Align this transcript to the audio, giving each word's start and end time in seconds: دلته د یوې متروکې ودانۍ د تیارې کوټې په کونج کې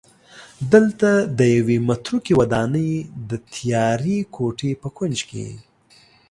دلته 0.73 1.09
د 1.37 1.39
یوې 1.57 1.77
متروکې 1.87 2.33
ودانۍ 2.39 2.91
د 3.29 3.31
تیارې 3.53 4.17
کوټې 4.35 4.71
په 4.81 4.87
کونج 4.97 5.19
کې 5.29 5.47